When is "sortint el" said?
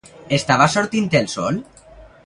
0.77-1.31